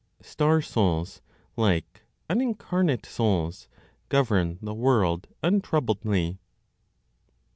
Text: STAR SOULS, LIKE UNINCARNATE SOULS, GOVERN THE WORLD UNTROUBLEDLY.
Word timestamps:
STAR 0.23 0.63
SOULS, 0.63 1.21
LIKE 1.57 2.01
UNINCARNATE 2.27 3.05
SOULS, 3.05 3.67
GOVERN 4.09 4.57
THE 4.59 4.73
WORLD 4.73 5.27
UNTROUBLEDLY. 5.43 6.39